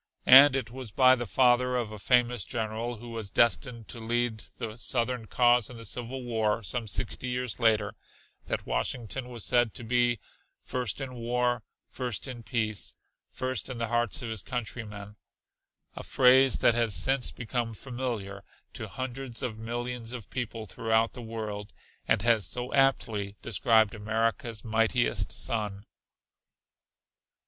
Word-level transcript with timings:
And 0.25 0.55
it 0.55 0.71
was 0.71 0.89
by 0.89 1.13
the 1.13 1.27
father 1.27 1.75
of 1.75 1.91
a 1.91 1.99
famous 1.99 2.43
general 2.43 2.95
who 2.95 3.09
was 3.09 3.29
destined 3.29 3.87
to 3.89 3.99
lead 3.99 4.43
the 4.57 4.75
southern 4.79 5.27
cause 5.27 5.69
in 5.69 5.77
the 5.77 5.85
Civil 5.85 6.23
War 6.23 6.63
some 6.63 6.87
sixty 6.87 7.27
years 7.27 7.59
later 7.59 7.93
that 8.47 8.65
Washington 8.65 9.29
was 9.29 9.43
said 9.45 9.75
to 9.75 9.83
be 9.83 10.19
"first 10.63 11.01
in 11.01 11.13
war, 11.13 11.61
first 11.87 12.27
in 12.27 12.41
peace, 12.41 12.95
first 13.29 13.69
in 13.69 13.77
the 13.77 13.89
hearts 13.89 14.23
of 14.23 14.29
his 14.29 14.41
countrymen," 14.41 15.17
a 15.95 16.01
phrase 16.01 16.57
that 16.57 16.73
has 16.73 16.95
since 16.95 17.31
become 17.31 17.75
familiar 17.75 18.43
to 18.73 18.87
hundreds 18.87 19.43
of 19.43 19.59
millions 19.59 20.13
of 20.13 20.31
people 20.31 20.65
throughout 20.65 21.13
the 21.13 21.21
world, 21.21 21.73
and 22.07 22.23
has 22.23 22.47
so 22.47 22.73
aptly 22.73 23.35
described 23.43 23.93
America's 23.93 24.63
mightiest 24.65 25.31
son. 25.31 25.85